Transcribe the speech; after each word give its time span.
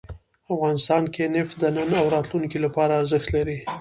افغانستان 0.53 1.03
کې 1.13 1.23
نفت 1.35 1.53
د 1.61 1.65
نن 1.75 1.89
او 2.01 2.05
راتلونکي 2.15 2.57
لپاره 2.65 2.93
ارزښت 3.01 3.27
لري. 3.35 3.57